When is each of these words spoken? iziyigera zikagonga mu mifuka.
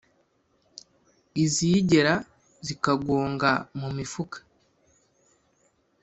iziyigera 1.43 2.13
zikagonga 2.65 3.51
mu 3.79 3.89
mifuka. 3.97 4.37